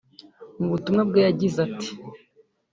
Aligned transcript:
Mu 0.57 0.65
butumwa 0.71 1.01
bwe 1.09 1.19
yagize 1.27 1.57
ati 1.67 1.89